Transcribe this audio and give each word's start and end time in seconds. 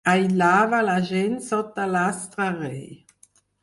Aïllava 0.11 0.79
la 0.87 0.95
gent 1.11 1.37
sota 1.51 1.87
l'astre 1.93 2.53
rei. 2.61 2.85